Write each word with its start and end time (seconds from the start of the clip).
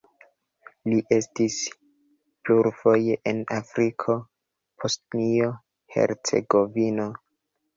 Li 0.91 0.95
estis 1.17 1.57
plurfoje 2.47 3.19
en 3.33 3.43
Afriko, 3.59 4.17
Bosnio-Hercegovino. 4.85 7.07